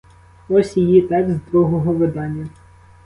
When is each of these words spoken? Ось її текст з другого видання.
Ось 0.49 0.77
її 0.77 1.01
текст 1.01 1.35
з 1.35 1.51
другого 1.51 1.93
видання. 1.93 2.47